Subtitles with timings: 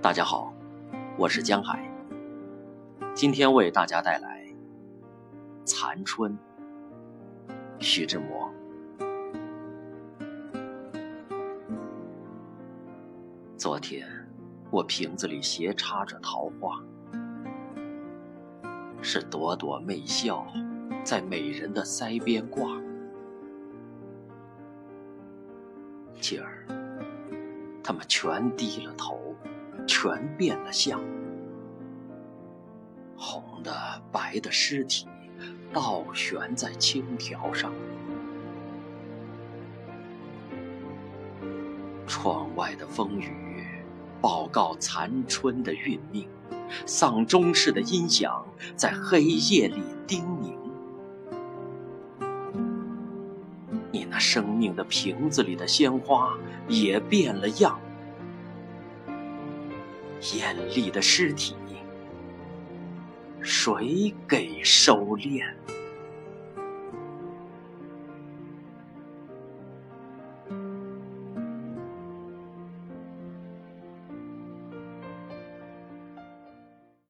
[0.00, 0.54] 大家好，
[1.16, 1.84] 我是江海，
[3.16, 4.46] 今天为大家带来
[5.64, 6.32] 《残春》，
[7.80, 8.48] 徐志摩。
[13.56, 14.06] 昨天
[14.70, 16.80] 我瓶子里斜插着桃花，
[19.02, 20.46] 是朵朵媚笑
[21.02, 22.70] 在美人的腮边挂。
[26.20, 26.64] 今儿，
[27.82, 29.27] 他们全低了头，
[29.88, 31.00] 全变了相。
[33.16, 35.08] 红的、白的尸体
[35.72, 37.72] 倒悬在青条上。
[42.06, 43.32] 窗外的风雨
[44.20, 46.28] 报告残春的运命，
[46.86, 48.46] 丧钟似的音响
[48.76, 50.56] 在黑夜里叮咛。
[53.90, 56.36] 你那生命的瓶子里的鲜花
[56.68, 57.80] 也变了样，
[60.34, 61.54] 艳丽的尸体，
[63.40, 65.44] 谁给收敛？